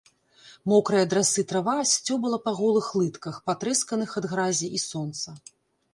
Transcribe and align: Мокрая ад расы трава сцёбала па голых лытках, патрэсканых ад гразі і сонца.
Мокрая 0.71 1.01
ад 1.07 1.11
расы 1.17 1.43
трава 1.51 1.75
сцёбала 1.91 2.39
па 2.47 2.51
голых 2.61 2.87
лытках, 3.03 3.35
патрэсканых 3.51 4.19
ад 4.23 4.29
гразі 4.33 4.75
і 4.79 4.87
сонца. 4.89 5.41